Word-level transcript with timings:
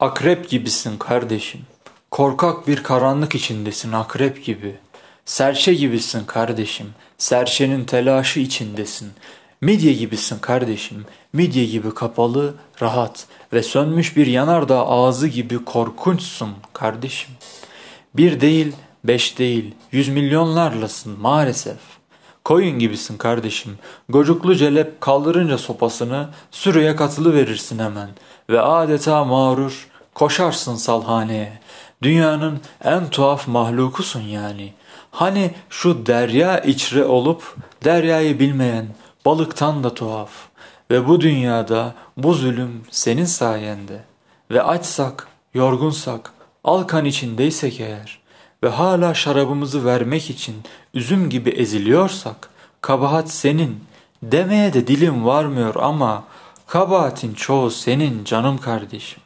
Akrep 0.00 0.48
gibisin 0.48 0.98
kardeşim. 0.98 1.60
Korkak 2.10 2.68
bir 2.68 2.82
karanlık 2.82 3.34
içindesin 3.34 3.92
akrep 3.92 4.44
gibi. 4.44 4.76
Serçe 5.24 5.74
gibisin 5.74 6.24
kardeşim. 6.24 6.86
Serçenin 7.18 7.84
telaşı 7.84 8.40
içindesin. 8.40 9.10
Midye 9.60 9.92
gibisin 9.92 10.38
kardeşim. 10.38 11.04
Midye 11.32 11.64
gibi 11.64 11.94
kapalı, 11.94 12.54
rahat 12.82 13.26
ve 13.52 13.62
sönmüş 13.62 14.16
bir 14.16 14.26
yanardağ 14.26 14.86
ağzı 14.86 15.28
gibi 15.28 15.64
korkunçsun 15.64 16.50
kardeşim. 16.72 17.30
Bir 18.14 18.40
değil, 18.40 18.72
beş 19.04 19.38
değil, 19.38 19.74
yüz 19.92 20.08
milyonlarlasın 20.08 21.20
maalesef. 21.20 21.78
Koyun 22.44 22.78
gibisin 22.78 23.16
kardeşim. 23.16 23.78
Gocuklu 24.08 24.54
celep 24.54 25.00
kaldırınca 25.00 25.58
sopasını 25.58 26.28
sürüye 26.50 26.96
katılı 26.96 27.34
verirsin 27.34 27.78
hemen 27.78 28.08
ve 28.50 28.60
adeta 28.60 29.24
mağrur 29.24 29.89
koşarsın 30.14 30.76
salhaneye. 30.76 31.52
Dünyanın 32.02 32.60
en 32.84 33.10
tuhaf 33.10 33.48
mahlukusun 33.48 34.20
yani. 34.20 34.72
Hani 35.10 35.50
şu 35.70 36.06
derya 36.06 36.58
içre 36.58 37.04
olup 37.04 37.56
deryayı 37.84 38.38
bilmeyen 38.38 38.86
balıktan 39.26 39.84
da 39.84 39.94
tuhaf. 39.94 40.30
Ve 40.90 41.08
bu 41.08 41.20
dünyada 41.20 41.94
bu 42.16 42.34
zulüm 42.34 42.82
senin 42.90 43.24
sayende. 43.24 44.00
Ve 44.50 44.62
açsak, 44.62 45.28
yorgunsak, 45.54 46.32
alkan 46.64 47.04
içindeysek 47.04 47.80
eğer 47.80 48.20
ve 48.62 48.68
hala 48.68 49.14
şarabımızı 49.14 49.84
vermek 49.84 50.30
için 50.30 50.56
üzüm 50.94 51.30
gibi 51.30 51.50
eziliyorsak 51.50 52.50
kabahat 52.80 53.30
senin 53.30 53.84
demeye 54.22 54.72
de 54.72 54.86
dilim 54.86 55.26
varmıyor 55.26 55.74
ama 55.74 56.24
kabahatin 56.66 57.34
çoğu 57.34 57.70
senin 57.70 58.24
canım 58.24 58.58
kardeşim. 58.58 59.22